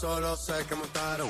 [0.00, 1.28] solo sé que montaron.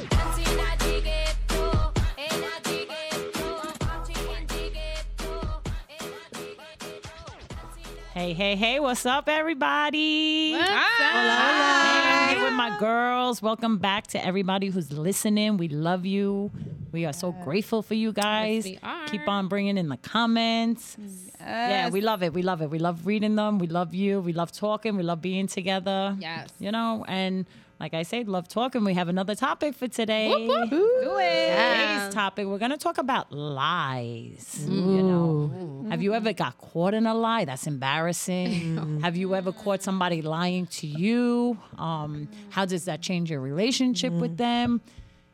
[8.15, 10.53] Hey, hey, hey, what's up, everybody?
[10.53, 13.43] What's Hey, with my girls.
[13.43, 15.57] Welcome back to everybody who's listening.
[15.57, 16.53] We love you.
[16.93, 18.65] We are so grateful for you guys.
[18.65, 19.07] we are.
[19.09, 20.97] Keep on bringing in the comments.
[21.41, 22.33] Yeah, we love it.
[22.33, 22.71] We love it.
[22.71, 23.59] We love reading them.
[23.59, 24.21] We love you.
[24.21, 24.97] We love talking.
[24.97, 26.17] We love being together.
[26.21, 26.51] Yes.
[26.61, 27.47] You know, and
[27.81, 28.85] like I said, love talking.
[28.85, 30.29] We have another topic for today.
[30.29, 31.49] Do it.
[31.57, 34.67] Today's topic, we're going to talk about lies.
[34.69, 37.47] You know, have you ever got caught in a lie?
[37.47, 39.01] That's embarrassing.
[39.03, 41.57] have you ever caught somebody lying to you?
[41.79, 44.83] Um, how does that change your relationship with them?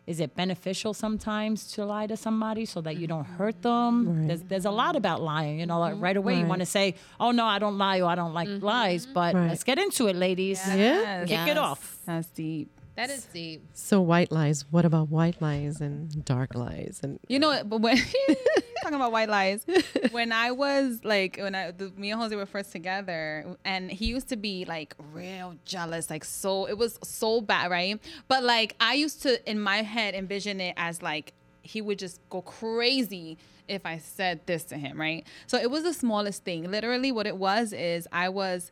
[0.06, 4.28] Is it beneficial sometimes to lie to somebody so that you don't hurt them?
[4.28, 5.58] There's, there's a lot about lying.
[5.58, 8.08] You know, like right away you want to say, "Oh no, I don't lie," or
[8.08, 8.64] "I don't like mm-hmm.
[8.64, 9.48] lies." But Right.
[9.48, 10.60] let's get into it, ladies.
[10.66, 11.24] Yeah.
[11.24, 11.98] Kick it off.
[12.06, 12.70] That's deep.
[12.96, 13.62] That is deep.
[13.74, 14.64] So white lies.
[14.70, 17.00] What about white lies and dark lies?
[17.02, 17.98] And You know, but when
[18.82, 19.66] talking about white lies,
[20.10, 24.06] when I was like, when I, the, me and Jose were first together, and he
[24.06, 28.00] used to be like real jealous, like so, it was so bad, right?
[28.28, 32.20] But like, I used to, in my head, envision it as like, he would just
[32.30, 33.36] go crazy
[33.68, 35.26] if I said this to him, right?
[35.46, 36.70] So it was the smallest thing.
[36.70, 38.70] Literally, what it was is I was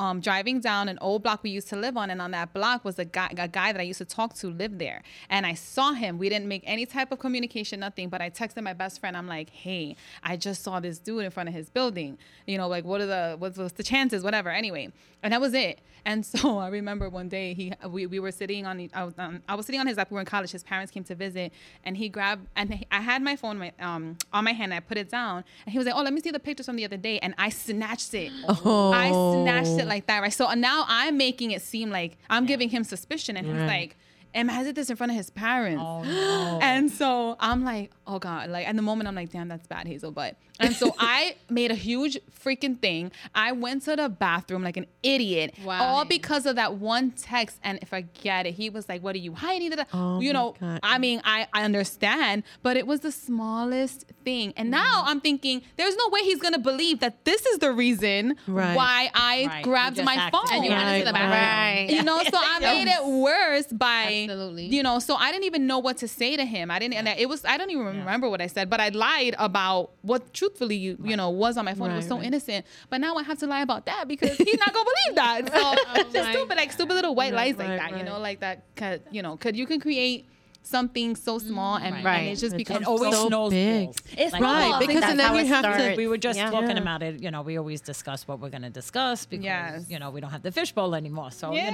[0.00, 2.86] um, driving down an old block we used to live on, and on that block
[2.86, 5.02] was a guy, a guy that I used to talk to lived there.
[5.28, 6.16] And I saw him.
[6.16, 8.08] We didn't make any type of communication, nothing.
[8.08, 9.14] But I texted my best friend.
[9.14, 12.16] I'm like, "Hey, I just saw this dude in front of his building.
[12.46, 14.24] You know, like what are the what's, what's the chances?
[14.24, 14.48] Whatever.
[14.48, 14.90] Anyway,
[15.22, 15.80] and that was it.
[16.04, 19.14] And so I remember one day he we, we were sitting on the I was,
[19.18, 20.10] um, I was sitting on his lap.
[20.10, 20.50] We were in college.
[20.50, 21.52] His parents came to visit,
[21.84, 24.72] and he grabbed and he, I had my phone my, um, on my hand.
[24.72, 26.76] I put it down, and he was like, "Oh, let me see the pictures from
[26.76, 28.32] the other day." And I snatched it.
[28.48, 30.32] I snatched it like that, right?
[30.32, 33.96] So now I'm making it seem like I'm giving him suspicion, and he's like,
[34.34, 36.58] "Imagine this in front of his parents." Oh no.
[36.70, 38.48] And so I'm like, oh God.
[38.50, 40.12] Like at the moment I'm like, damn, that's bad, Hazel.
[40.12, 43.12] But and so I made a huge freaking thing.
[43.34, 45.54] I went to the bathroom like an idiot.
[45.64, 45.82] Wow.
[45.82, 47.58] All because of that one text.
[47.62, 48.54] And forget it.
[48.54, 49.70] He was like, What are you hiding?
[49.70, 49.84] Da-da.
[49.92, 50.80] Oh you know, God.
[50.82, 54.52] I mean, I, I understand, but it was the smallest thing.
[54.56, 54.70] And Mm-hmm.
[54.84, 58.76] now I'm thinking, there's no way he's gonna believe that this is the reason Right.
[58.76, 59.64] why I Right.
[59.64, 60.38] Grabbed my acted.
[60.38, 60.54] phone.
[60.56, 61.30] And you went into the bathroom.
[61.32, 61.86] right.
[61.90, 64.66] You know, so I made it worse by, Absolutely.
[64.66, 66.70] you know, so I didn't even know what to say to him.
[66.70, 69.34] I didn't, and it was, I don't even remember what I said, but I lied
[69.38, 71.90] about what truthfully, you, you know, was on my phone.
[71.90, 72.26] it was so right.
[72.26, 75.40] innocent, but now I have to lie about that because he's not gonna believe that.
[76.00, 78.40] So just stupid, like stupid little white Right, lies like right, that, you know, like
[78.40, 78.64] that.
[78.76, 80.26] Could, you know, could you can create
[80.62, 82.28] something so small and, and Right.
[82.32, 83.52] it just It becomes It always So snowballs.
[83.52, 83.88] big.
[84.12, 84.78] It's Right, snowballs.
[84.86, 86.50] because That's and then how you it have to- We were just Yeah.
[86.50, 86.82] talking Yeah.
[86.82, 87.22] about it.
[87.22, 89.86] You know, we always discuss what we're going to discuss because Yes.
[89.88, 91.30] you know we don't have the fishbowl anymore.
[91.30, 91.64] So Yeah.
[91.66, 91.72] you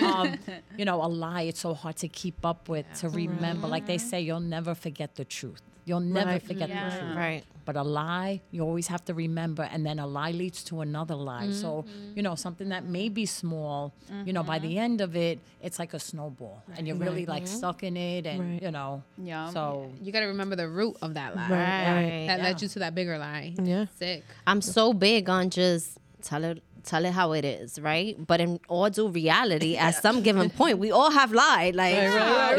[0.00, 0.38] know, um,
[0.78, 1.42] you know, a lie.
[1.42, 3.66] It's so hard to keep up with to remember.
[3.66, 5.60] Like they say, you'll never forget the truth.
[5.84, 6.42] You'll never Right.
[6.42, 6.88] forget Yeah.
[6.90, 7.16] the truth.
[7.16, 7.42] Right.
[7.70, 11.14] But a lie, you always have to remember, and then a lie leads to another
[11.14, 11.52] lie.
[11.52, 12.16] So, mm-hmm.
[12.16, 13.94] you know, something that may be small,
[14.24, 14.66] you know, by mm-hmm.
[14.66, 17.54] the end of it, it's like a snowball, and you're really like mm-hmm.
[17.54, 18.62] stuck in it, and Right.
[18.64, 19.50] you know, Yeah.
[19.50, 21.42] So You got to remember the root of that lie.
[21.42, 22.26] Right.
[22.26, 22.42] That Yeah.
[22.42, 23.54] led you to that bigger lie.
[23.62, 23.84] Yeah.
[24.00, 24.24] Sick.
[24.48, 28.16] I'm so big on just tell it tell it how it is, right?
[28.26, 31.74] But in all due reality, at some given point, we all have lied.
[31.74, 31.94] Like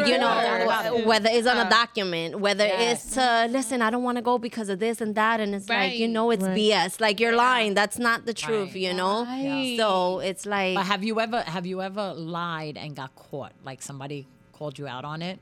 [0.07, 4.21] you know, whether it's on a document, whether it's to listen, I don't want to
[4.21, 6.57] go because of this and that, and it's like you know it's Right.
[6.57, 6.99] BS.
[7.01, 7.73] Like you're lying.
[7.73, 8.75] That's not the truth, Right.
[8.77, 9.25] you know.
[9.25, 9.75] Right.
[9.77, 13.53] So it's like But have you ever have you ever lied and got caught?
[13.63, 15.39] Like somebody called you out on it?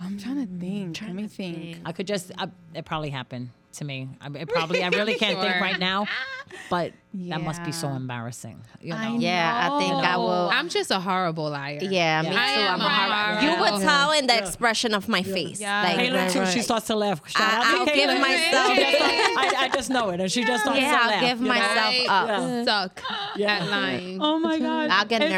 [0.00, 0.98] I'm trying to think.
[1.02, 1.78] Let me think.
[1.84, 4.08] I could just I, it probably happened to me.
[4.20, 6.06] I, it probably I really can't think right now,
[6.70, 8.62] but that must be so embarrassing.
[8.80, 8.96] You know?
[8.96, 10.48] I yeah, I think I will.
[10.50, 11.80] I'm just a horrible liar.
[11.82, 12.34] Yeah, me too.
[12.34, 12.40] Yeah.
[12.40, 13.38] I am I'm a a hard.
[13.38, 15.60] horrible- You would tell in the expression of my face.
[15.60, 15.82] Yeah.
[15.82, 16.46] Like, Kayla Right, too.
[16.46, 17.20] She starts to laugh.
[17.28, 19.00] Shout I- out to I'll give myself- just
[19.42, 21.20] I, I just know it, and she just starts yeah, to I'll laugh.
[21.20, 21.54] give you know?
[21.54, 22.64] myself I up.
[22.66, 23.02] suck
[23.40, 24.18] at lying.
[24.22, 24.90] Oh my god!
[24.90, 25.32] I'll get It's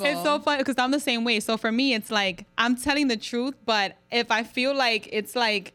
[0.00, 1.40] like- it's so funny because I'm the same way.
[1.40, 5.34] So for me, it's like I'm telling the truth, but if I feel like it's
[5.34, 5.74] like.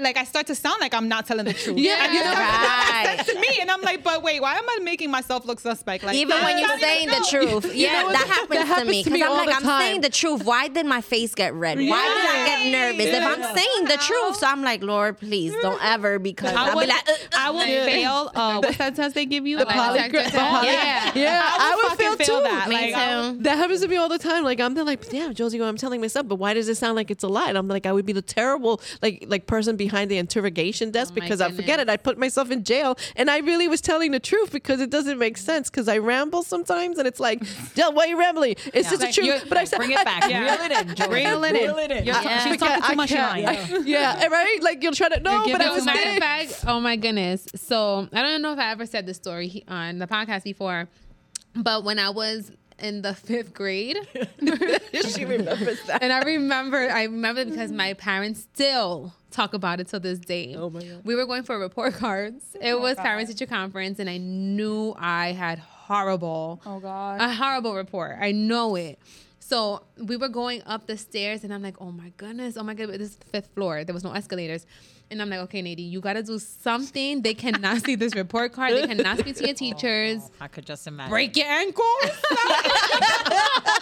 [0.00, 1.78] Like I start to sound like I'm not telling the truth.
[1.78, 2.04] Yeah.
[2.04, 3.04] and you start to Right.
[3.16, 5.60] make sense to me, and I'm like, but wait, why am I making myself look
[5.60, 6.02] suspect?
[6.04, 7.60] Like Even when you're saying the true.
[7.60, 7.74] truth.
[7.86, 9.04] Yeah, know, that, that- happens, that happens to me.
[9.04, 9.80] Because I'm like, I'm time.
[9.80, 10.44] saying the truth.
[10.44, 11.78] Why did my face get red?
[11.78, 13.06] Why did I get nervous?
[13.06, 16.74] If I'm saying the truth, so I'm like, Lord, please don't ever because I I'll
[16.76, 18.30] would, be like, uh, I would fail.
[18.36, 19.58] Uh, what's that test they give you?
[19.58, 20.10] The polygraph.
[20.10, 21.12] the Yeah.
[21.14, 22.44] Yeah, I I would would fucking feel fail too.
[22.44, 22.68] that.
[22.68, 23.00] Me Like, too.
[23.00, 23.05] I But
[23.56, 24.44] that happens to me all the time.
[24.44, 27.24] Like I'm like, yeah, Josie, I'm telling myself, but why does it sound like it's
[27.24, 27.48] a lie?
[27.48, 31.12] And I'm like, I would be the terrible, like, like person behind the interrogation desk
[31.12, 31.88] Oh because I forget it.
[31.88, 35.18] I put myself in jail, and I really was telling the truth because it doesn't
[35.18, 37.42] make sense because I ramble sometimes, and it's like,
[37.74, 38.56] Jill, why are you rambling?
[38.74, 39.44] It's just the truth.
[39.48, 40.24] But I said, Bring it back.
[40.24, 41.10] Reel it in.
[41.10, 41.62] Reel it in.
[41.62, 42.04] Reel it in.
[42.04, 42.44] You're- Yeah.
[42.44, 43.70] She's talking too much I in can't.
[43.70, 43.86] line.
[43.86, 44.62] yeah, right.
[44.62, 46.18] Like you'll try to no, but I was there.
[46.18, 47.46] Fact, oh my goodness.
[47.54, 50.88] So I don't know if I ever said this story on the podcast before,
[51.54, 53.96] but when I was in the fifth grade,
[55.08, 56.02] she remembers that.
[56.02, 60.54] and I remember, I remember because my parents still talk about it to this day.
[60.56, 61.00] Oh my God.
[61.04, 62.44] We were going for report cards.
[62.56, 67.20] Oh it was parent teacher conference, and I knew I had horrible, Oh God.
[67.20, 68.16] a horrible report.
[68.20, 68.98] I know it.
[69.48, 72.74] So we were going up the stairs, and I'm like, oh my goodness, oh my
[72.74, 73.84] goodness, this is the fifth floor.
[73.84, 74.66] There was no escalators.
[75.08, 77.22] And I'm like, okay, Nadie, you gotta do something.
[77.22, 78.72] They cannot see this report card.
[78.72, 80.22] They cannot speak to your teachers.
[80.24, 81.10] Oh, I could just imagine.
[81.10, 81.86] Break your ankles.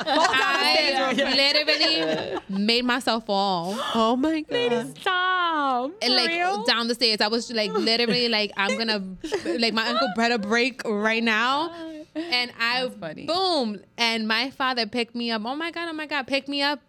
[0.06, 3.74] I literally made myself fall.
[3.94, 4.98] Oh my god.
[4.98, 5.92] Stop.
[6.02, 9.02] And like down the stairs, I was like literally like I'm gonna
[9.58, 11.72] like my ankle better break right now.
[12.16, 13.26] And I funny.
[13.26, 15.42] boom, and my father picked me up.
[15.44, 16.80] Oh my god, oh my god, pick me up.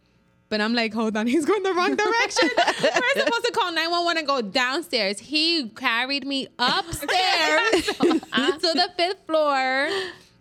[0.47, 2.49] But I'm like, hold on, he's going the wrong direction.
[2.55, 5.17] We're supposed to call 911 and go downstairs.
[5.19, 9.89] He carried me upstairs to the fifth floor.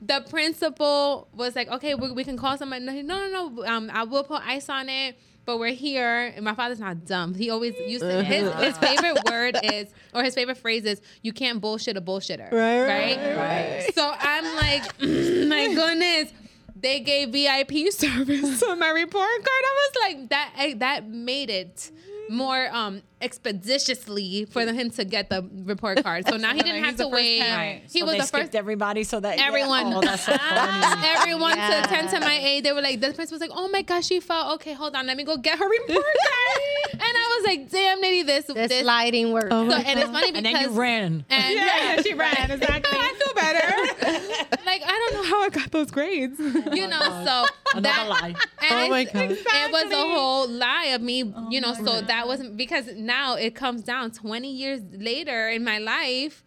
[0.02, 2.84] The principal was like, okay, we, we can call somebody.
[2.84, 3.64] No, no, no.
[3.64, 5.16] Um, I will put ice on it,
[5.46, 6.32] but we're here.
[6.36, 7.32] And my father's not dumb.
[7.34, 11.32] He always used to, his, his favorite word is, or his favorite phrase is, you
[11.32, 12.52] can't bullshit a bullshitter.
[12.52, 13.36] Right, Right.
[13.36, 14.33] right, So I'm
[14.66, 14.84] like,
[15.49, 16.32] my goodness.
[16.76, 19.62] They gave VIP service to my report card.
[19.70, 21.90] I was like, that eh, that made it
[22.28, 26.26] more um expeditiously for him to get the report card.
[26.28, 27.40] So now he didn't have to wait.
[27.40, 27.82] parent.
[27.90, 29.96] He So was they the first everybody so that everyone Yeah.
[29.96, 31.06] Oh, that's so funny.
[31.08, 31.81] everyone Yeah.
[31.81, 32.64] to attend to my aid.
[32.64, 34.52] They were like, this principal was like, oh my gosh, she fell.
[34.55, 36.83] Okay, hold on, let me go get her report card.
[36.94, 38.81] And I was like, damn, Nitty, this The this.
[38.82, 39.49] sliding work.
[39.50, 41.25] Oh So, my and it's funny because and then you ran.
[41.31, 42.99] and yeah, she ran exactly.
[42.99, 44.56] I feel better.
[44.67, 46.38] like I don't know how I got those grades.
[46.41, 47.44] Oh you know, so
[47.76, 48.35] Another that lie.
[48.62, 49.31] and Oh my God.
[49.31, 51.75] It was a whole lie of me, oh you know.
[51.75, 56.43] So that wasn't because now it comes down 20 years later in my life.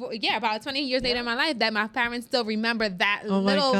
[0.00, 3.22] W- Yeah, about 20 years later in my life, that my parents still remember that
[3.26, 3.72] Oh little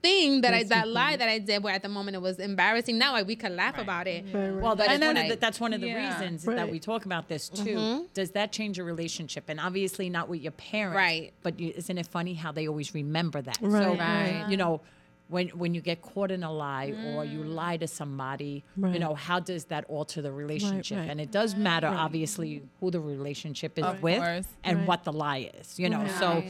[0.00, 1.62] thing that I, that so lie that I did.
[1.62, 2.98] Where at the moment it was embarrassing.
[2.98, 4.24] Now like, we can laugh about it.
[4.32, 6.18] Well, that is And one then- of the, that's one of the Yeah.
[6.20, 6.56] reasons Right.
[6.56, 7.64] that we talk about this too.
[7.76, 8.02] Mm-hmm.
[8.14, 9.44] Does that change your relationship?
[9.48, 11.32] And obviously not with your parents, Right.
[11.42, 13.58] But you, isn't it funny how they always remember that?
[13.60, 14.46] Right, So, right.
[14.48, 14.80] you know,
[15.28, 17.54] when when you get caught in a lie or you Mm.
[17.54, 20.98] lie to somebody, you know, how does that alter the relationship?
[20.98, 21.10] right.
[21.10, 24.46] And it does matter, obviously, who the relationship is Of with course.
[24.62, 24.88] and Right.
[24.88, 25.78] what the lie is.
[25.80, 26.44] You know, so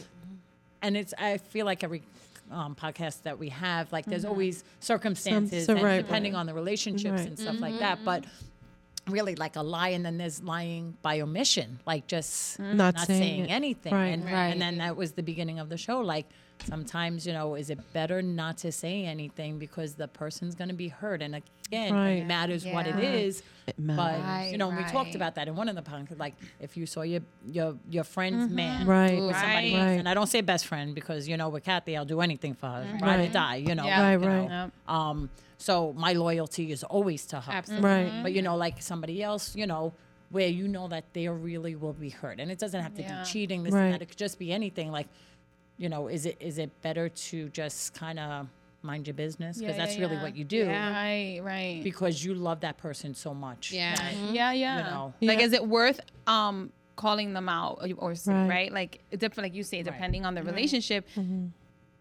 [0.83, 2.03] and it's I feel like every
[2.51, 6.41] um, podcast that we have, like there's always circumstances so and right, depending right.
[6.41, 7.27] on the relationships Right.
[7.29, 8.05] and stuff like that.
[8.05, 8.25] But
[9.09, 13.21] really, like a lie, and then there's lying by omission, like just Not not, saying
[13.21, 13.95] saying, anything.
[13.95, 14.07] Right.
[14.09, 14.33] And, Right.
[14.53, 16.01] and then that was the beginning of the show.
[16.01, 16.27] Like
[16.65, 20.75] sometimes, you know, is it better not to say anything because the person's going to
[20.75, 21.23] be hurt?
[21.23, 22.11] And again, Right.
[22.19, 23.11] it matters what it Yeah.
[23.11, 23.43] It
[23.79, 24.53] But matters.
[24.53, 26.19] you know, we talked about that in one of the podcasts.
[26.19, 27.21] Like, if you saw your
[27.51, 29.21] your your friend's man, Right.
[29.21, 29.81] with somebody Right.
[29.81, 29.99] else.
[29.99, 32.67] And I don't say best friend because you know with Kathy I'll do anything for
[32.69, 33.29] her, ride Right.
[33.29, 33.57] or die.
[33.57, 34.03] You know, Yeah.
[34.03, 34.27] Right, you know.
[34.43, 34.51] right.
[34.51, 34.71] Yep.
[34.89, 37.53] Um, so my loyalty is always to her.
[37.53, 37.89] Absolutely.
[37.89, 38.23] Right.
[38.23, 39.93] But you know, like somebody else, you know,
[40.31, 43.21] where you know that they really will be hurt, and it doesn't have to Yeah.
[43.23, 43.63] be cheating.
[43.63, 43.85] This Right.
[43.87, 44.03] and that.
[44.03, 44.91] It could just be anything.
[44.93, 45.07] Like,
[45.79, 48.47] you know, is it is it better to just kind of
[48.83, 50.23] mind your business because Yeah, that's yeah, really yeah.
[50.23, 50.91] what you do Yeah.
[50.93, 51.81] Right, right.
[51.83, 53.73] because you love that person so much.
[53.73, 53.95] Yeah.
[54.33, 54.79] Yeah, yeah.
[54.79, 55.15] You know.
[55.21, 55.45] Like, Yeah.
[55.47, 58.49] is it worth um calling them out or, or Right.
[58.49, 58.73] right.
[58.73, 61.47] Like, it different, like you say, depending on the relationship, Mm-hmm.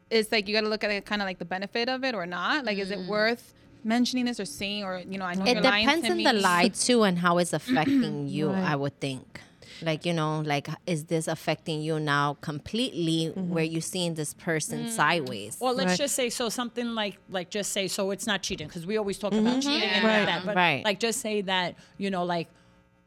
[0.10, 2.14] it's like you got to look at it kind of like the benefit of it
[2.16, 2.64] or not.
[2.66, 3.54] Like, is it worth
[3.84, 6.18] mentioning this or saying, or you know, I know It you're lying depends to on
[6.18, 6.24] me.
[6.24, 8.64] the lie too and how it's affecting you, Right.
[8.72, 9.42] I would think.
[9.82, 13.50] Like, you know, like is this affecting you now completely Mm-hmm.
[13.54, 14.90] where you're seeing this person Mm.
[14.90, 15.58] sideways?
[15.60, 15.98] Well, let's Right.
[16.00, 19.18] just say so something like like just say so it's not cheating because we always
[19.18, 20.20] talk about cheating and Yeah.
[20.20, 20.84] all that, but Right.
[20.86, 22.48] like just say that you know like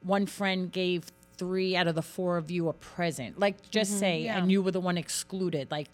[0.02, 1.04] one friend gave
[1.36, 4.38] three out of the four of you a present, like just say, Yeah.
[4.38, 5.88] and you were the one excluded, like.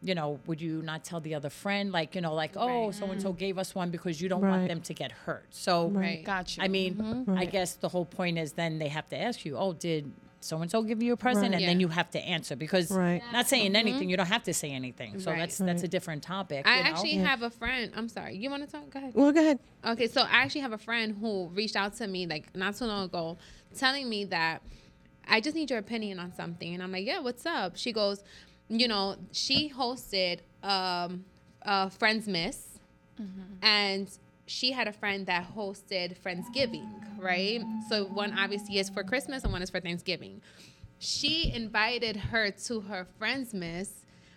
[0.00, 3.06] You know, would you not tell the other friend, like you know, like oh, so
[3.06, 4.50] and so gave us one because you don't Right.
[4.50, 5.46] want them to get hurt.
[5.50, 6.24] So, Right.
[6.24, 6.62] Gotcha.
[6.62, 7.36] I mean, mm-hmm.
[7.36, 10.62] I guess the whole point is then they have to ask you, oh, did so
[10.62, 11.60] and so give you a present, Right.
[11.60, 13.20] and then you have to answer because Right.
[13.32, 13.76] not saying mm-hmm.
[13.76, 15.18] anything, you don't have to say anything.
[15.18, 15.40] So Right.
[15.40, 16.64] that's that's a different topic.
[16.64, 16.90] I you know?
[16.90, 17.90] actually have a friend.
[17.96, 18.36] I'm sorry.
[18.36, 18.88] You want to talk?
[18.90, 19.14] Go ahead.
[19.14, 19.58] Well, go ahead.
[19.84, 22.84] Okay, so I actually have a friend who reached out to me like not too
[22.84, 23.36] long ago,
[23.74, 24.62] telling me that
[25.26, 27.76] I just need your opinion on something, and I'm like, yeah, what's up?
[27.76, 28.22] She goes,
[28.68, 31.24] you know, she hosted um,
[31.62, 32.58] a Friendsmas
[33.20, 33.42] mm-hmm.
[33.62, 34.08] and
[34.46, 37.62] she had a friend that hosted Friendsgiving, right?
[37.88, 40.40] So one obviously is for Christmas and one is for Thanksgiving.
[40.98, 43.90] She invited her to her Friendsmas,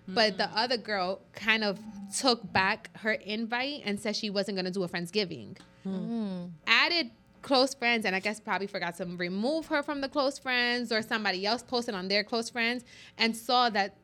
[0.07, 0.57] but the mm-hmm.
[0.57, 1.79] other girl kind of
[2.15, 5.57] took back her invite and said she wasn't going to do a Friendsgiving.
[5.87, 6.51] Mm.
[6.67, 7.11] Added
[7.41, 11.01] close friends and I guess probably forgot to remove her from the close friends or
[11.01, 12.83] somebody else posted on their close friends
[13.17, 13.95] and saw that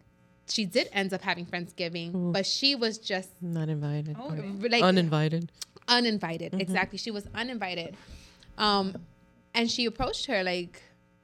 [0.49, 4.15] she did end up having Friendsgiving, but she was just Not invited.
[4.19, 4.33] Oh,
[4.69, 5.51] like Uninvited.
[5.87, 6.51] uninvited.
[6.51, 6.61] Mm-hmm.
[6.61, 6.97] Exactly.
[6.97, 7.95] She was uninvited.
[8.57, 8.95] Um,
[9.53, 10.81] and she approached her like,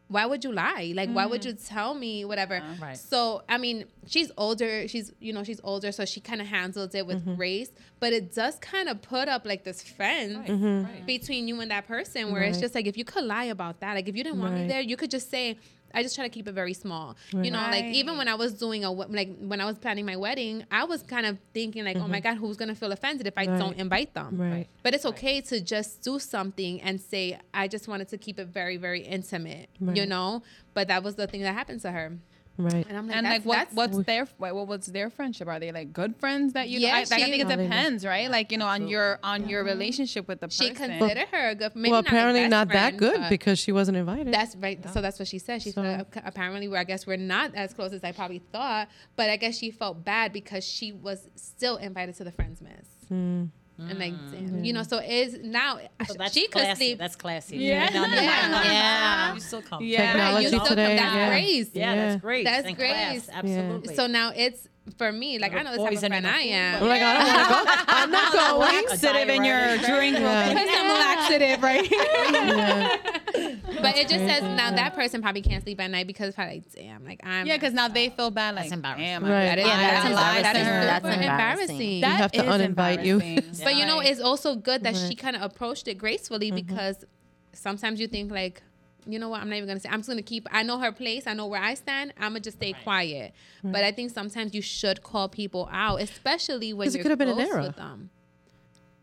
[0.10, 0.92] why would you lie?
[0.96, 2.62] Like, why would you tell me whatever?
[2.80, 2.96] Right.
[2.98, 4.88] So, I mean, she's older.
[4.88, 5.92] She's, you know, she's older.
[5.92, 7.36] So she kind of handled it with Mm-hmm.
[7.36, 11.06] grace, but it does kind of put up like this fence Mm-hmm.
[11.06, 13.94] between you and that person where it's just like, if you could lie about that,
[13.96, 15.58] like if you didn't want me there, you could just say,
[15.94, 17.16] I just try to keep it very small.
[17.32, 20.16] You know, like even when I was doing a like when I was planning my
[20.16, 23.38] wedding, I was kind of thinking like, oh my god, who's gonna feel offended if
[23.38, 23.52] I Mm-hmm.
[23.54, 23.60] Right.
[23.60, 24.38] don't invite them?
[24.38, 24.68] Right.
[24.84, 28.48] But it's okay to just do something and say, I just wanted to keep it
[28.48, 30.44] very, very intimate, you know?
[30.74, 32.18] But that was the thing that happened to her.
[32.56, 32.86] Right.
[32.88, 35.48] And I'm like, and that's, like what that's, what's their what, what was their friendship?
[35.48, 36.80] Are they like good friends that you?
[36.80, 37.64] Yeah, I, like, I think it How they know.
[37.64, 38.30] depends, right?
[38.30, 41.00] Like you know, on your on your relationship with the she person.
[41.00, 43.98] considered her a good maybe well, not, apparently best not that good because she wasn't
[43.98, 44.32] invited.
[44.32, 44.88] That's right.
[44.94, 45.64] So that's what she said.
[45.64, 48.88] She So- said apparently we're I guess we're not as close as I probably thought,
[49.16, 52.86] but I guess she felt bad because she was still invited to the Friendsmas.
[53.08, 53.46] Hmm.
[53.78, 54.32] And like, mm.
[54.32, 56.76] damn, you know, so is now So she could classy.
[56.76, 57.00] sleep.
[57.00, 57.58] That's classy.
[57.58, 57.88] Yeah.
[57.88, 58.48] You know, no, Yeah.
[58.48, 59.34] no, no, no, Yeah.
[59.34, 59.84] You still come.
[59.84, 60.12] Yeah.
[60.14, 60.96] Technology you still come- today.
[60.96, 61.30] that's yeah.
[61.30, 61.70] grace.
[61.74, 61.96] Yeah, Yeah.
[62.06, 62.46] that's great.
[62.46, 62.90] That's And great.
[62.92, 63.96] class, Absolutely.
[63.96, 65.40] So now it's for me.
[65.40, 66.84] Like I know the type of friend I am.
[66.84, 67.84] I'm like, I don't want to go.
[67.88, 68.86] I'm not going.
[68.86, 70.20] laxative in your drink.
[70.20, 70.54] Yeah.
[70.54, 73.60] Put some laxative, right?
[73.84, 76.72] But it just says now that person probably can't sleep at night because probably like,
[76.74, 78.56] damn, like I'm yeah, because now they feel bad.
[78.56, 79.04] Like, That's embarrassing.
[79.04, 79.46] damn, Right.
[79.46, 79.76] That is, lied.
[79.76, 80.86] that is, I lied that to her.
[80.86, 81.96] That's super embarrassing.
[81.96, 82.00] embarrassing.
[82.00, 83.20] You have to uninvite you.
[83.64, 86.66] But you know, it's also good that she kind of approached it gracefully mm-hmm.
[86.66, 87.04] because
[87.52, 88.62] sometimes you think like,
[89.06, 89.90] you know what, I'm not even gonna say.
[89.90, 90.48] I'm just gonna keep.
[90.52, 91.28] I know her place.
[91.28, 92.14] I know where I stand.
[92.18, 93.34] I'm gonna just stay quiet.
[93.64, 97.20] But I think sometimes you should call people out, especially when it you're could have
[97.20, 97.62] been an close error.
[97.64, 98.10] with them.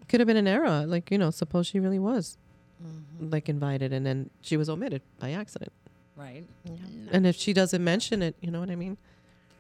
[0.08, 0.86] Could have been an error.
[0.86, 2.36] Like, you know, suppose she really was
[2.84, 3.30] mm-hmm.
[3.30, 5.72] like invited and then she was omitted by accident.
[6.16, 6.44] right.
[7.12, 8.96] And if she doesn't mention it, you know what I mean?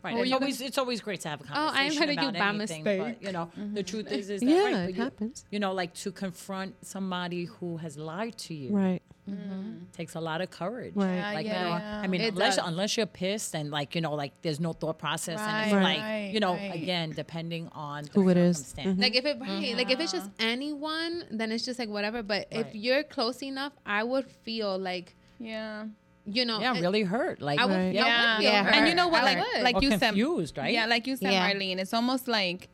[0.02, 0.14] Right.
[0.14, 2.28] Or it's you always it's always great to have a Oh, I conversation invited you
[2.28, 3.18] about by anything, mistake.
[3.20, 3.82] But you know, the mm-hmm.
[3.82, 5.44] truth is is that Yeah, right, it you, happens.
[5.50, 9.02] you know, like to confront somebody who has lied to you Right.
[9.30, 9.84] Mm-hmm.
[9.92, 10.92] takes a lot of courage.
[10.94, 11.14] Right.
[11.16, 12.00] Yeah, Like you know, yeah.
[12.02, 12.66] I mean, It unless does.
[12.68, 15.82] unless you're pissed and like you know, like there's no thought process, and it's Right,
[15.82, 16.74] like right, you know, right.
[16.74, 18.58] again, depending on the Who it is.
[18.58, 18.88] circumstance.
[18.88, 19.02] Mm-hmm.
[19.02, 20.26] Like if it right, like if it's mm-hmm.
[20.26, 22.22] just anyone, then it's just like whatever.
[22.22, 25.86] But if you're close enough, I would feel like Yeah.
[26.26, 27.40] you know, Yeah, it- really hurt.
[27.40, 27.88] Like I would, Right.
[27.88, 28.36] I Yeah.
[28.36, 28.62] would feel Yeah.
[28.64, 28.74] hurt.
[28.74, 29.22] And you know what?
[29.22, 29.62] I Like, would.
[29.62, 30.72] like or you said, confused, right?
[30.72, 31.50] Yeah, like you said, Yeah.
[31.50, 32.68] Marlene, it's almost like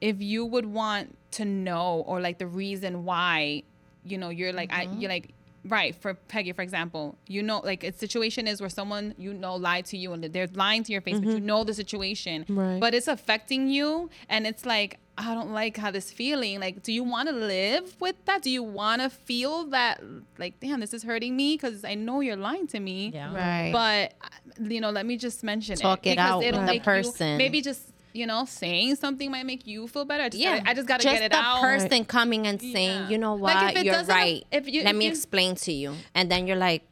[0.00, 3.62] if you would want to know or like the reason why,
[4.04, 5.30] you know, you're like, I, you're like,
[5.64, 9.56] right, for Peggy, for example, you know, like a situation is where someone you know
[9.56, 12.80] lied to you and they're lying to your face, but you know the situation, Right.
[12.80, 14.10] but it's affecting you.
[14.28, 16.60] And it's like, I don't like how this feeling.
[16.60, 18.42] Like, do you want to live with that?
[18.42, 20.00] Do you want to feel that,
[20.38, 23.10] like, damn, this is hurting me because I know you're lying to me.
[23.12, 23.34] Yeah.
[23.34, 23.72] Right.
[23.72, 26.74] But uh, you know, let me just mention Talk it it out with the make
[26.76, 27.36] you- person.
[27.36, 27.82] maybe just
[28.18, 30.24] you know saying something might make you feel better.
[30.24, 31.62] I just yeah, gotta, I just gotta just get it out.
[31.62, 31.90] Just the out.
[31.90, 33.08] person coming and saying, Yeah.
[33.08, 34.44] you know Like, if what, it you're doesn't- right.
[34.52, 36.82] if you- Let if me you- explain to you, and then you're like,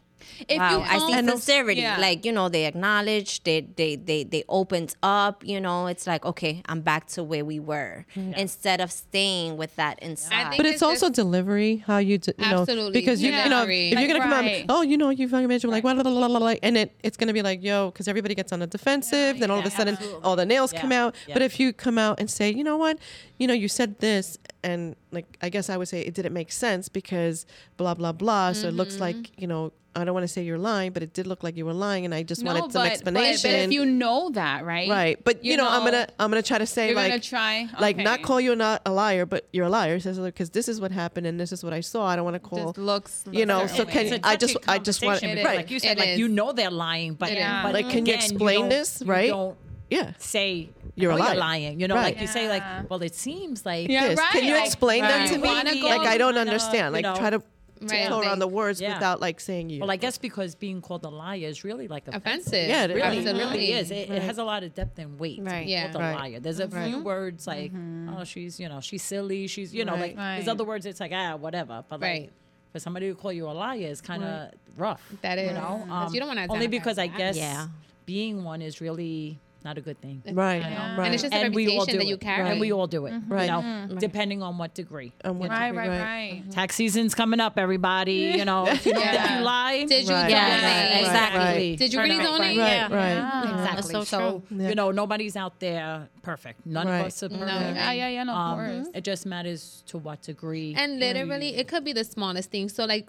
[0.48, 1.80] If wow, you I see own- sincerity.
[1.82, 1.98] Yeah.
[1.98, 5.44] Like you know, they acknowledge, they they they they opened up.
[5.44, 9.74] You know, it's like okay, I'm back to where we were instead of staying with
[9.76, 10.56] that inside.
[10.56, 12.92] But it's it's also just- delivery, how you, d- you know, Absolutely.
[12.92, 13.90] because you, you know, Delivery.
[13.92, 14.60] if you're gonna Like, come right.
[14.70, 16.92] out, oh, you know, you fucking bitch, like, blah, blah, blah, blah, blah, and it,
[17.02, 19.70] it's gonna be like, yo, because everybody gets on the defensive, then all of a
[19.70, 20.22] sudden, absolutely.
[20.22, 21.14] all the nails Yeah, come out.
[21.26, 21.34] yeah.
[21.34, 22.98] But if you come out and say, you know what,
[23.38, 26.50] you know, you said this, and like, I guess I would say it didn't make
[26.52, 28.52] sense because blah blah blah.
[28.52, 29.02] So it looks Mm-hmm.
[29.02, 31.56] like, you know, I don't want to say you're lying, but it did look like
[31.56, 33.50] you were lying, and I just no, wanted some but, explanation.
[33.50, 34.88] But, but if you know that, right?
[34.88, 37.20] right, but you, you know, I'm gonna I'm gonna try to say You're like gonna
[37.20, 39.98] try, like not call you not a liar, but you're a liar.
[39.98, 42.06] Says because this is what happened and this is what I saw.
[42.06, 42.66] I don't want to call.
[42.66, 44.16] Just looks, you know, so certain can way.
[44.16, 45.56] It's a I just I just want conversation It because, is.
[45.56, 46.18] like you said, It like is.
[46.18, 47.46] you know they're lying, but It is.
[47.62, 49.30] but Like, can you explain don't- this, you right?
[49.30, 49.56] don't
[49.88, 50.12] yeah.
[50.18, 51.80] say You're "I a oh, know liar." lying.
[51.80, 52.14] You know, Right.
[52.14, 54.20] like you say, like, well, it seems like Yeah, Yes.
[54.32, 54.66] Can you right.
[54.66, 55.30] explain them Right.
[55.32, 55.48] to me?
[55.48, 56.92] wanna go- Like I don't understand.
[56.92, 57.42] Like you know, try to
[57.80, 57.88] Right.
[57.90, 58.94] tiptoe around the words Yeah.
[58.94, 59.80] without like saying you.
[59.80, 62.26] Well, I guess because being called a liar is really like offensive.
[62.26, 62.68] offensive.
[62.68, 62.96] Yeah, it is.
[62.96, 63.90] Really, it really is.
[63.90, 65.40] It, it has a lot of depth and weight.
[65.42, 65.66] Right.
[65.66, 65.90] Yeah.
[65.92, 66.14] called a Right.
[66.14, 66.40] liar.
[66.40, 67.72] There's a few words like,
[68.10, 69.46] oh, she's, you know, she's silly.
[69.46, 70.16] She's, you know, Right.
[70.16, 70.86] like there's other words.
[70.86, 71.84] It's like ah, whatever.
[71.88, 72.32] But like, Right.
[72.72, 75.02] for somebody to call you a liar is kind of rough.
[75.22, 75.48] That is.
[75.50, 77.68] you know, Because you don't wanna only because with I guess Yeah.
[78.06, 80.22] being one is really not a good thing.
[80.32, 80.60] Right.
[80.62, 80.96] Yeah.
[80.96, 81.06] Right.
[81.06, 82.20] And it's just a and we all do that you it.
[82.20, 82.48] carry.
[82.48, 83.12] and we all do it.
[83.12, 83.32] Mm-hmm.
[83.32, 83.42] Right.
[83.42, 83.98] You know, mm-hmm.
[83.98, 85.12] depending on what degree.
[85.22, 86.40] And what Right, degree, right, right.
[86.42, 86.50] Mm-hmm.
[86.50, 88.34] Tax season's coming up, everybody.
[88.36, 89.38] You know, if you, Yeah.
[89.38, 90.28] you lie, Did you Right.
[90.28, 90.30] donate?
[90.30, 91.40] Yeah, exactly.
[91.70, 91.78] Right.
[91.78, 92.24] Did you really it right.
[92.24, 92.58] donate?
[92.58, 93.54] Right, Yeah.
[93.54, 93.92] Exactly.
[93.92, 94.68] That's so Yeah.
[94.68, 96.58] you know, nobody's out there perfect.
[96.66, 97.00] None Right.
[97.00, 97.76] of us are perfect.
[97.76, 98.88] Yeah, yeah, yeah, no, of Um, course.
[98.98, 100.74] it just matters to what degree.
[100.82, 103.08] and literally it could be the smallest thing so like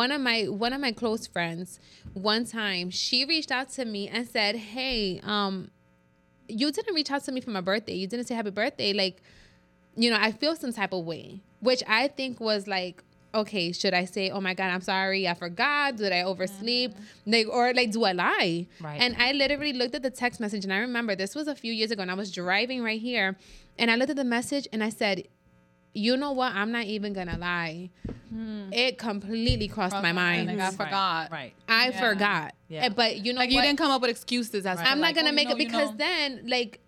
[0.00, 1.68] one of my one of my close friends
[2.34, 4.98] one time she reached out to me and said hey
[5.34, 5.54] um
[6.60, 9.16] you didn't reach out to me for my birthday you didn't say happy birthday like
[10.02, 12.96] you know i feel some type of way which i think was like
[13.34, 16.92] okay should i say oh my god i'm sorry i forgot did i oversleep
[17.26, 19.00] like or like do i lie Right.
[19.00, 21.72] and i literally looked at the text message and i remember this was a few
[21.72, 23.36] years ago and i was driving right here
[23.78, 25.26] and i looked at the message and i said
[25.94, 26.54] you know what?
[26.54, 27.90] I'm not even gonna lie.
[28.72, 30.46] It completely crossed my mind.
[30.46, 31.30] Like, I forgot.
[31.30, 31.52] Right.
[31.68, 32.00] I Yeah.
[32.08, 32.54] forgot.
[32.68, 32.84] Yeah.
[32.84, 35.14] Eh, But you know Like you didn't come up with excuses as to, I'm like,
[35.16, 35.96] not gonna oh, you make know, it you because know.
[35.98, 36.80] then, like,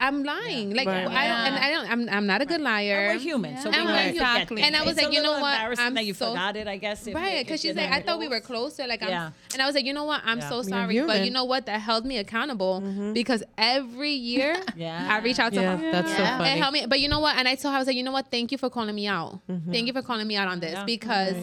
[0.00, 0.74] I'm lying.
[0.74, 1.06] Like Right.
[1.06, 1.90] I don't, and I don't.
[1.90, 3.08] I'm, I'm not a good liar.
[3.14, 4.56] We're human, so we And might we're forget Exactly.
[4.62, 4.66] things.
[4.66, 5.78] And I was It's like, you know what?
[5.78, 6.68] I'm that you so- forgot it.
[6.68, 7.06] I guess.
[7.06, 8.86] if Right, because she's like, I thought we were closer.
[8.86, 9.30] Like, I'm, Yeah.
[9.52, 10.22] and I was like, you know what?
[10.24, 10.48] I'm Yeah.
[10.48, 11.66] so sorry, but you know what?
[11.66, 13.12] That held me accountable mm-hmm.
[13.12, 15.08] because every year Yeah.
[15.10, 15.92] I reach out to Yeah, her.
[15.92, 16.50] that's so funny.
[16.50, 16.86] It helped me.
[16.86, 17.36] But you know what?
[17.36, 18.30] And I told her, I was like, you know what?
[18.30, 19.40] Thank you for calling me out.
[19.50, 19.72] Mm-hmm.
[19.72, 20.84] Thank you for calling me out on this Yeah.
[20.84, 21.34] because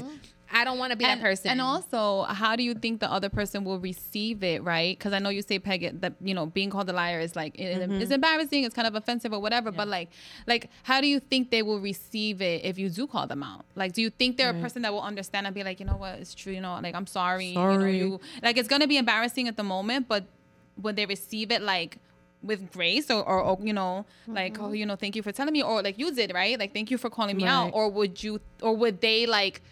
[0.51, 1.51] I don't want to be and, that person.
[1.51, 4.97] And also, how do you think the other person will receive it, right?
[4.97, 7.59] Because I know you say, Peg, that you know, being called a liar is like
[7.59, 8.01] it- Mm-hmm.
[8.01, 9.71] it's embarrassing, it's kind of offensive or whatever.
[9.71, 10.09] But like,
[10.47, 13.65] like, how do you think they will receive it if you do call them out?
[13.75, 15.97] Like, do you think they're a person that will understand and be like, you know
[15.97, 17.97] what, it's true, you know, like I'm sorry, you know, Sorry.
[17.97, 20.25] you like it's gonna be embarrassing at the moment, but
[20.81, 21.97] when they receive it, like
[22.43, 25.51] with grace or, or, or you know like oh you know thank you for telling
[25.51, 28.21] me or like you did right like thank you for calling me out or would
[28.23, 29.63] you or would they like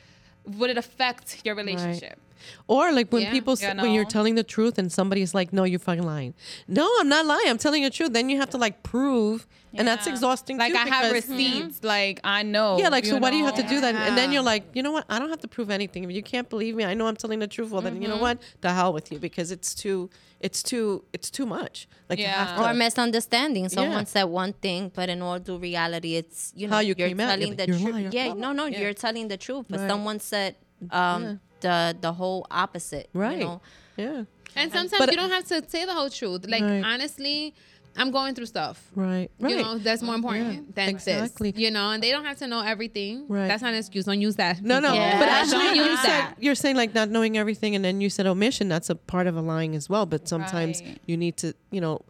[0.46, 2.20] would it affect your relationship
[2.68, 3.32] Or like when Yeah.
[3.32, 6.34] people You say, when you're telling the truth and somebody's like, "No, you're fucking lying."
[6.68, 7.48] No, I'm not lying.
[7.48, 8.14] I'm telling the truth.
[8.14, 10.58] Then you have to like prove, and that's exhausting.
[10.58, 13.18] like too, i have because- receipts like i know Yeah, like so.
[13.18, 13.96] Why do you have to do that?
[13.96, 15.06] And then you're like, you know what?
[15.10, 16.04] I don't have to prove anything.
[16.04, 17.70] If you can't believe me, I know I'm telling the truth.
[17.72, 18.38] Well, then you know what?
[18.62, 20.10] The hell with you because it's too,
[20.40, 21.88] it's too, it's too much.
[22.10, 22.56] Like Yeah.
[22.58, 22.70] to.
[22.70, 23.70] or misunderstanding.
[23.70, 24.14] Someone Yeah.
[24.16, 27.20] said one thing, but in all due reality, it's you know How you are came
[27.20, 27.96] out, you're telling like, the truth.
[27.96, 28.80] liar." Yeah, no, no, Yeah.
[28.82, 29.90] you're telling the truth, but Right.
[29.90, 30.56] someone said
[30.92, 33.10] um, the the whole opposite.
[33.14, 33.40] right.
[33.40, 33.62] You know?
[33.98, 34.24] Yeah.
[34.56, 36.46] And sometimes But- you don't have to say the whole truth.
[36.48, 36.84] Like Right.
[36.86, 37.56] honestly,
[37.96, 38.78] I'm going through stuff.
[38.96, 39.30] Right.
[39.40, 39.52] Right.
[39.52, 41.52] You know, that's more important Yeah, than exactly.
[41.52, 41.62] this.
[41.62, 43.26] You know, and they don't have to know everything.
[43.28, 43.48] Right.
[43.48, 44.06] That's not an excuse.
[44.06, 44.64] Don't use that.
[44.64, 44.90] No, no.
[44.94, 44.96] people.
[45.06, 45.20] Yeah.
[45.20, 46.36] But Don't actually, you use said that.
[46.40, 48.68] you're saying like not knowing everything, and then you said omission.
[48.68, 50.06] That's a part of a lying as well.
[50.14, 51.00] But sometimes Right.
[51.06, 52.02] you need to, you know,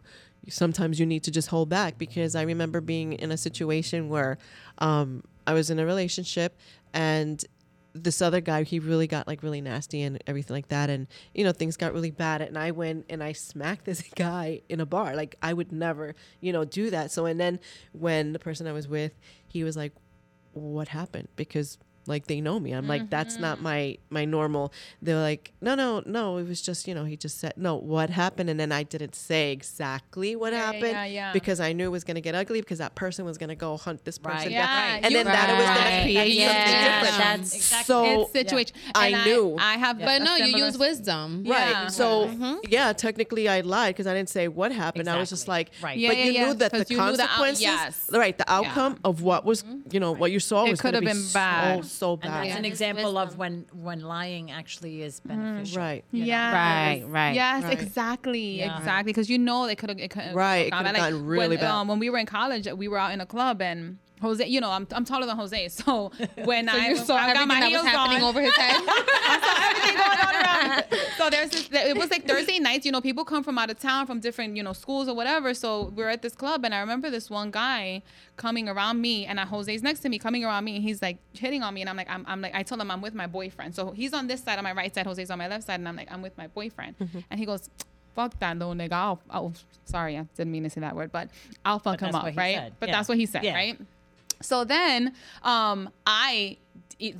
[0.48, 4.36] sometimes you need to just hold back because I remember being in a situation where
[4.78, 6.58] um, I was in a relationship
[6.94, 7.44] and
[7.94, 10.90] this other guy he really got like really nasty and everything like that.
[10.90, 12.42] And you know things got really bad.
[12.42, 15.14] And i went and i smacked this guy in a bar.
[15.14, 17.10] Like i would never you know do that.
[17.10, 17.60] So and then
[17.92, 19.12] when the person i was with
[19.46, 19.92] he was like
[20.52, 21.28] what happened?
[21.36, 23.64] Because like they know me i'm like that's not Mm-hmm.
[23.64, 27.38] my my normal they're like no no no it was just you know he just
[27.38, 31.04] said no what happened and then i didn't say exactly what Yeah, yeah, happened yeah,
[31.04, 31.32] yeah.
[31.32, 33.54] because i knew it was going to get ugly because that person was going to
[33.54, 34.34] go hunt this Right.
[34.36, 36.02] person Yeah, down and you- then that it was going to Right.
[36.02, 37.84] create Yeah, something different that's- Exactly.
[37.84, 39.56] so it's situation I And knew.
[39.58, 41.44] i, have But no, you use wisdom.
[41.46, 41.70] Right.
[41.70, 41.86] Yeah.
[41.88, 42.08] So
[42.68, 45.08] yeah, technically I lied because I didn't say what happened.
[45.08, 45.98] I was just like, Right.
[45.98, 48.10] Yeah, but yeah, you yeah, knew that the 'cause you knew the out- consequences, yes.
[48.12, 51.06] right, the outcome of what was, you know, what you saw It was could gonna
[51.08, 51.84] have be been bad.
[51.94, 52.44] So so And bad.
[52.46, 55.78] that's an example of when when lying actually is beneficial.
[55.80, 56.04] Right.
[56.10, 56.26] you know?
[56.26, 56.52] Yeah.
[56.52, 57.72] Right, right, Yes, right.
[57.80, 58.76] exactly, Yeah.
[58.78, 59.10] exactly.
[59.12, 59.98] Because you know they could have.
[59.98, 61.70] It could Right, it could've gotten really when, bad.
[61.70, 63.98] Um, when we were in college, we were out in a club and.
[64.22, 66.10] Jose, you know, I'm, I'm taller than Jose, so
[66.44, 68.76] when So I, saw I got my heels happening on, over his head.
[69.28, 70.84] everything going on around.
[71.18, 71.68] So there's this.
[71.72, 72.86] It was like Thursday nights.
[72.86, 75.52] You know, people come from out of town, from different you know schools or whatever.
[75.52, 78.02] So we're at this club, and I remember this one guy
[78.36, 81.18] coming around me, and uh, Jose's next to me, coming around me, and he's like
[81.32, 83.26] hitting on me, and I'm like, I'm, I'm like, I told him I'm with my
[83.26, 83.74] boyfriend.
[83.74, 85.88] So he's on this side on my right side, Jose's on my left side, and
[85.88, 87.18] I'm like, I'm with my boyfriend, Mm-hmm.
[87.30, 87.68] and he goes.
[88.14, 88.92] Fuck that little nigga.
[88.92, 89.52] I'll, oh,
[89.86, 91.30] sorry, I didn't mean to say that word, but
[91.64, 92.54] I'll fuck But him up, right?
[92.54, 92.72] said.
[92.78, 92.94] But Yeah.
[92.94, 93.54] that's what he said, Yeah.
[93.54, 93.76] right?
[94.44, 96.58] So then, um, I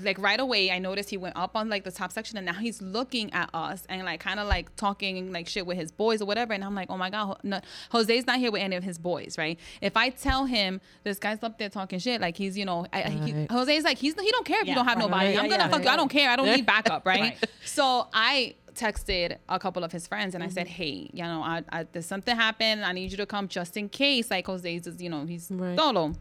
[0.03, 2.55] like right away I noticed he went up on like the top section and now
[2.55, 6.23] he's looking at us and like kind of like talking like shit with his boys
[6.23, 6.53] or whatever.
[6.53, 9.37] And I'm like, oh my god, no, Jose's not here with any of his boys,
[9.37, 9.59] right?
[9.81, 13.03] If I tell him this guy's up there talking shit, like he's you know, I,
[13.03, 15.27] I- he, Jose's like he's he don't care if you don't have right, nobody.
[15.27, 15.91] right, I'm yeah, gonna yeah, fuck you.
[15.91, 16.31] I don't care.
[16.31, 17.21] I don't need backup, right?
[17.21, 17.45] Right.
[17.65, 20.75] So I texted a couple of his friends and I said, mm-hmm.
[20.75, 22.85] hey, you know, I, I, there's something happened.
[22.85, 24.31] I need you to come just in case.
[24.31, 25.79] Like Jose's is, you know, he's Right.
[25.79, 26.13] solo.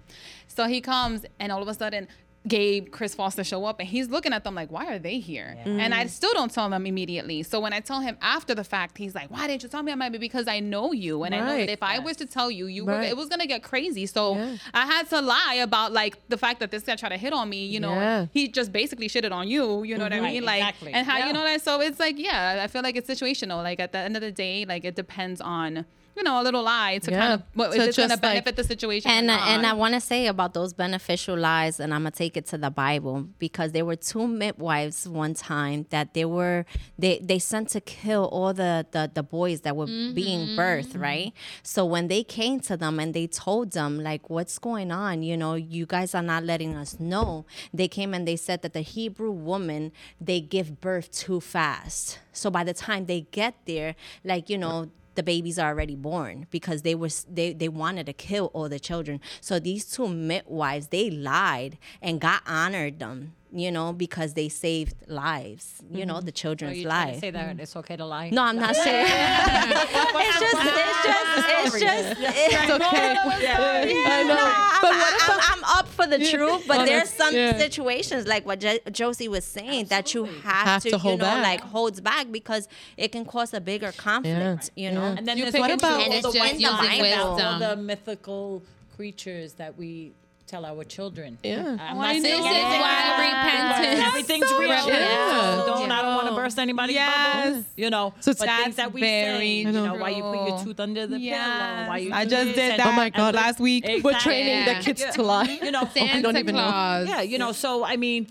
[0.48, 2.08] So he comes and all of a sudden
[2.46, 5.58] Gabe, Chris Foster show up and he's looking at them like, why are they here?
[5.66, 6.10] And I mm.
[6.10, 7.42] still don't tell them immediately.
[7.44, 9.94] So when I tell him after the fact, he's like, why didn't you tell me?
[9.94, 11.24] I might be because I know you.
[11.24, 13.40] And I know that if I was to tell you, you were, it was going
[13.40, 14.06] to get crazy.
[14.06, 14.58] So Yeah.
[14.74, 17.50] I had to lie about like the fact that this guy tried to hit on
[17.50, 18.26] me, you know, Yeah.
[18.32, 20.26] he just basically shitted on you, you know what I mm-hmm.
[20.26, 20.44] mean?
[20.44, 20.94] Like, exactly.
[20.94, 21.28] and how, Yeah.
[21.28, 21.62] you know that?
[21.62, 23.64] So it's like, yeah, I feel like it's situational.
[23.64, 26.62] Like at the end of the day, like it depends on, you know, a little
[26.64, 27.20] lie to Yeah.
[27.20, 29.10] kind of, what, So if it's going to just like- benefit the situation.
[29.10, 32.38] And uh, and I want to say about those beneficial lies, and I'm gonna take
[32.38, 36.66] it to the Bible because there were two midwives one time that they were
[37.00, 41.34] they they sent to kill all the the, the boys that were being birthed, right?
[41.64, 45.24] So when they came to them and they told them like, what's going on?
[45.24, 47.46] You know, you guys are not letting us know.
[47.74, 52.20] They came and they said that the Hebrew woman they give birth too fast.
[52.34, 56.48] So by the time they get there, like you know the babies are already born
[56.50, 59.20] because they were they, they wanted to kill all the children.
[59.42, 64.96] So these two midwives they lied and God honored them you know because they saved
[65.08, 66.36] lives you know the mm-hmm.
[66.42, 68.30] children's oh, you trying to lives say that it's okay to lie?
[68.32, 69.06] no i'm not saying.
[70.26, 73.16] It's just it's just it's just it's okay.
[73.18, 74.52] I know.
[74.90, 77.58] I'm, I'm, I'm up for the truth, but Oh, there's some yeah.
[77.58, 81.18] situations like what Jo- Josie was saying that you have, Have to, to you know,
[81.18, 81.44] back.
[81.44, 84.72] like holds back because it can cause a bigger conflict.
[84.76, 87.20] You know, And then You there's what about all the just white using lies about
[87.20, 87.60] all wisdom.
[87.60, 88.64] the mythical
[88.96, 90.14] creatures that we
[90.54, 91.38] tell our children?
[91.44, 91.78] Yeah.
[91.82, 92.22] I'm not saying.
[92.22, 92.44] This is
[92.86, 94.08] why but repentance.
[94.08, 94.70] everything's so real.
[94.70, 95.00] relevant.
[95.00, 95.64] Yeah.
[95.66, 97.46] Don't I don't want to burst anybody's Yes.
[97.56, 97.66] bubble.
[97.76, 100.22] You know, So but it's- things that we That's say, you very know, why you
[100.24, 103.34] put your tooth under the pillow, why you I just did that Oh my God.
[103.36, 103.84] last week.
[103.86, 104.02] Exactly.
[104.14, 104.78] We're training Yeah.
[104.80, 105.60] the kids to lie.
[105.64, 106.62] You know, Santa don't even know.
[106.70, 107.08] Claus.
[107.10, 108.28] yeah, you know, so I mean,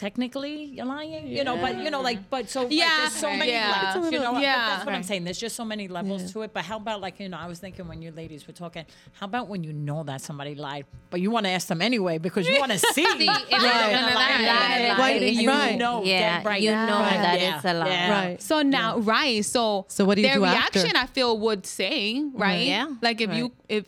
[0.00, 2.88] technically you're lying, you know, but you know, like, but so like, Yeah.
[3.00, 3.92] there's so many Yeah.
[3.92, 4.68] levels, you know, but Yeah.
[4.70, 5.24] that's what I'm saying.
[5.24, 6.54] There's just so many levels to it.
[6.54, 8.86] But how about like, you know, I was thinking when you ladies were talking,
[9.18, 12.16] how about when you know that somebody lied, but you want to ask them anyway
[12.16, 14.94] because you want to see See if they're gonna lie.
[14.98, 15.76] Why and did you Right.
[15.78, 17.10] know, Yeah, dead right you know now.
[17.10, 17.56] that Yeah.
[17.56, 17.88] it's a lie.
[17.88, 18.10] Yeah.
[18.24, 18.42] Right.
[18.42, 19.44] So now, right?
[19.44, 20.78] So, So what do you their do after?
[20.80, 20.96] reaction?
[20.96, 22.66] I feel would say, right?
[22.66, 22.88] Yeah.
[23.02, 23.84] Like if you, if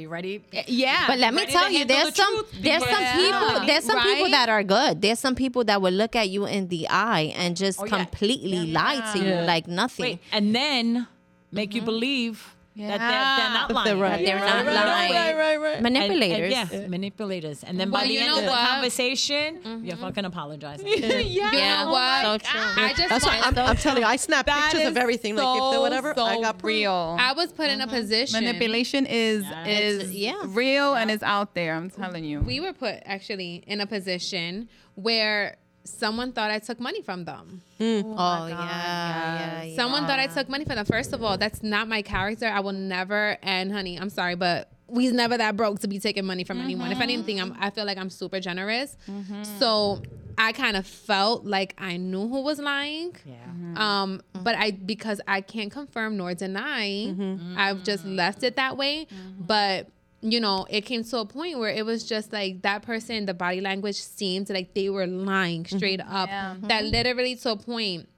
[0.00, 0.42] Be ready.
[0.54, 1.04] Eh, yeah.
[1.06, 3.64] But let me tell you, there's the some there's some because- people Yeah.
[3.66, 5.02] there's some people that are good.
[5.02, 7.96] There's some people that will look at you in the eye and just Oh, yeah.
[7.98, 9.44] completely lie to you Yeah.
[9.44, 10.16] like nothing.
[10.16, 11.06] Wait, and then
[11.52, 11.92] make you mm-hmm.
[11.92, 12.54] believe
[12.88, 13.74] that they're, they're not Yeah.
[13.76, 13.84] lying.
[13.84, 14.24] They're right.
[14.24, 14.92] That they're not Yeah.
[14.92, 15.12] lying.
[15.12, 15.76] Right, right, right.
[15.76, 16.52] And- and Manipulators.
[16.52, 17.62] yeah, manipulators.
[17.64, 18.68] And then Well, by the end know of the what?
[18.68, 19.84] conversation, mm-hmm.
[19.84, 20.86] you're fucking apologizing.
[20.96, 21.20] yeah.
[21.20, 21.84] You Yeah.
[21.84, 22.22] know what?
[22.22, 22.60] So true.
[22.60, 24.08] I, I just That's what want I'm, I'm telling you.
[24.08, 25.36] I snap That pictures is of everything.
[25.36, 26.68] like if there whatever, so, I so got proof.
[26.68, 27.16] real.
[27.18, 27.94] I was put in a mm-hmm.
[27.96, 28.44] position.
[28.44, 30.40] Manipulation is It's- is yeah.
[30.46, 31.74] real and is out there.
[31.74, 32.40] I'm telling you.
[32.40, 35.56] We were put actually in a position where
[35.90, 37.62] someone thought I took money from them.
[37.78, 38.00] Hmm.
[38.04, 39.76] Oh, oh yeah, yeah, yeah.
[39.76, 40.86] Someone thought I took money from them.
[40.86, 42.46] First of all, that's not my character.
[42.46, 43.36] I will never.
[43.42, 46.88] And honey, I'm sorry, but we's never that broke to be taking money from anyone.
[46.88, 47.02] If mm-hmm.
[47.02, 48.96] anything, I'm, I feel like I'm super generous.
[49.08, 49.44] Mm-hmm.
[49.58, 50.02] So
[50.36, 53.14] I kind of felt like I knew who was lying.
[53.24, 53.34] Yeah.
[53.34, 53.76] Mm-hmm.
[53.78, 57.14] Um, but I because I can't confirm nor deny,
[57.56, 59.06] I've just left it that way.
[59.38, 59.88] But
[60.22, 63.34] you know, it came to a point where it was just like that person, the
[63.34, 66.28] body language seemed like they were lying straight up.
[66.28, 66.56] Yeah.
[66.62, 68.08] That literally to a point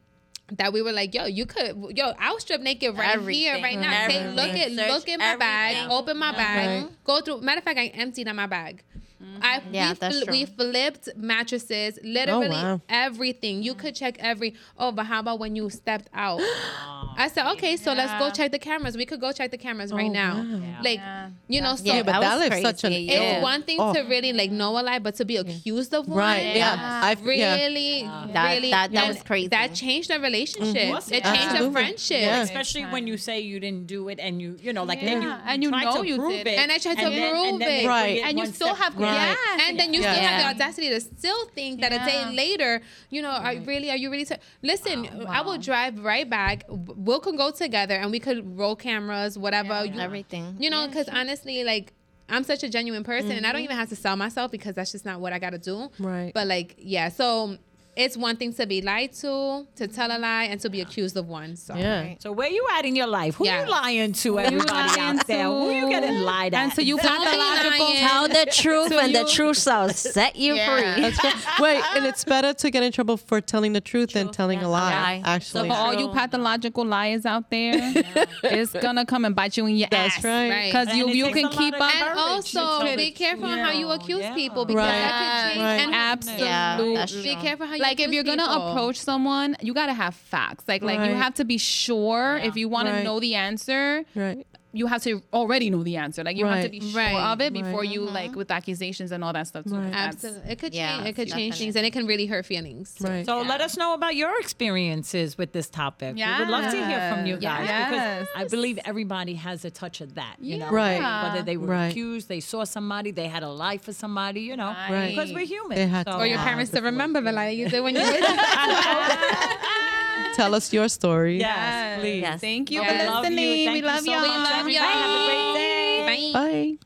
[0.58, 4.06] that we were like, yo, you could, yo, I'll strip naked right here, right now.
[4.06, 4.88] Take, look at, Everything.
[4.88, 7.40] look at my bag, open my bag, go through.
[7.40, 8.82] Matter of fact, I emptied out my bag.
[9.22, 9.38] Mm-hmm.
[9.42, 12.80] I Yeah, we, that's fl- we flipped mattresses, oh, literally wow.
[12.88, 13.62] everything.
[13.62, 14.54] You could check every.
[14.78, 16.40] Oh, but how about when you stepped out?
[17.16, 18.96] I said, okay, so let's go check the cameras.
[18.96, 20.34] We could go check the cameras right oh, now.
[20.82, 21.30] Like, Yeah.
[21.48, 23.10] you know, so Yeah, but that that was leaves such an crazy.
[23.12, 23.92] it's one thing Oh.
[23.94, 26.56] to really like know a lie, but to be accused of one, Right.
[26.56, 27.00] Yeah.
[27.04, 27.54] I've yeah.
[27.56, 29.48] really, That- really, that- that was crazy.
[29.48, 30.88] That changed the relationship.
[30.90, 32.20] course It it changed the friendship.
[32.22, 32.42] Yeah.
[32.42, 35.30] Especially when you say you didn't do it and you, you know, like then you,
[35.30, 36.46] And you tried know to you prove did.
[36.48, 36.58] it.
[36.58, 37.86] And I tried to then- prove and then it.
[37.86, 38.20] Right.
[38.24, 39.36] And you one still step have further.
[39.44, 39.60] Yes.
[39.68, 40.12] And then you Yeah.
[40.12, 43.90] still have the audacity to still think that a day later, you know, are really,
[43.90, 44.24] are you really?
[44.24, 46.64] T- Listen, oh, I will drive right back.
[46.68, 49.84] We can go together and we could roll cameras, whatever.
[49.84, 50.56] You, Everything.
[50.58, 51.92] you know, because honestly, like.
[52.28, 53.64] I'm such a genuine person, and I don't mm-hmm.
[53.64, 55.90] even have to sell myself because that's just not what I got to do.
[55.98, 56.32] Right.
[56.32, 57.10] But like, yeah.
[57.10, 57.58] So
[57.94, 61.14] it's one thing to be lied to, to tell a lie, and to be accused
[61.16, 61.56] of one.
[61.56, 62.14] So Yeah.
[62.20, 63.34] So where you at in your life?
[63.36, 63.64] Who Yeah.
[63.64, 64.38] you lying to?
[64.38, 65.44] Everybody lying out there?
[65.46, 65.88] Who you to?
[65.90, 66.62] getting lied at?
[66.62, 67.86] And so you Don't pathological.
[67.94, 70.94] Tell the truth, So and the truth shall set you Yeah.
[70.94, 71.02] free.
[71.02, 71.34] That's right.
[71.60, 74.68] Wait, and it's better to get in trouble for telling the truth than telling a
[74.70, 74.90] lie.
[74.90, 75.22] lie.
[75.24, 77.74] Actually, For all you pathological liars out there,
[78.44, 80.24] it's gonna come and bite you in your That's ass.
[80.24, 80.48] right.
[80.50, 80.72] Right.
[80.72, 81.94] Because you you can keep of up.
[81.94, 85.94] And also, be careful on how you accuse people because that could change.
[85.94, 87.22] Absolutely.
[87.22, 90.64] Be careful how you like if you're gonna approach someone, you gotta have facts.
[90.66, 92.98] Like like you have to be sure if you want Right.
[92.98, 94.04] to know the answer.
[94.14, 94.46] right.
[94.74, 96.24] You have to already know the answer.
[96.24, 96.70] Like you have to Right.
[96.70, 97.32] be sure Right.
[97.32, 97.90] of it before Right.
[97.90, 98.14] you uh-huh.
[98.14, 99.64] like with accusations and all that stuff.
[99.64, 99.74] Too.
[99.76, 99.92] Right.
[99.94, 100.50] Absolutely.
[100.50, 101.08] It could Yeah, change.
[101.08, 102.94] It could change things, and it can really hurt feelings.
[103.00, 103.26] Right.
[103.26, 106.14] So let us know about your experiences with this topic.
[106.16, 106.38] Yeah.
[106.38, 107.90] We would love to hear from you guys Yes.
[107.90, 110.36] because I believe everybody has a touch of that.
[110.40, 111.00] You know, Right.
[111.24, 111.86] Whether they were Right.
[111.90, 114.40] accused, they saw somebody, they had a lie for somebody.
[114.40, 115.10] You know, Right.
[115.10, 115.76] because we're human.
[115.76, 116.16] They had to.
[116.16, 118.06] Or your parents to remember the lie you did when you were
[120.34, 121.38] Tell us your story.
[121.38, 122.22] Yes, please.
[122.22, 122.40] Yes.
[122.40, 123.30] Thank you We for love you.
[123.30, 123.66] listening.
[123.66, 124.26] Thank we you love so y'all.
[124.26, 124.86] much, everybody.
[124.86, 126.32] Have a great day.
[126.32, 126.40] Bye.
[126.40, 126.78] Bye.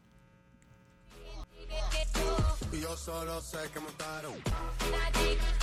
[5.23, 5.56] Yo